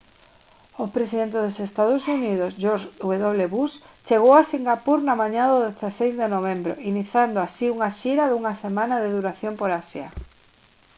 o 0.83 0.85
presidente 0.95 1.37
dos 1.43 1.55
ee 1.61 2.17
uu 2.35 2.49
george 2.63 2.87
w 3.07 3.09
bush 3.55 3.73
chegou 4.07 4.33
a 4.37 4.47
singapur 4.51 4.99
na 5.03 5.15
mañá 5.21 5.43
do 5.51 5.59
16 5.67 6.13
de 6.21 6.27
novembro 6.35 6.73
iniciando 6.91 7.37
así 7.41 7.65
unha 7.75 7.89
xira 7.99 8.25
dunha 8.31 8.53
semana 8.63 8.95
de 9.03 9.09
duración 9.17 9.53
por 9.57 9.69
asia 9.81 10.07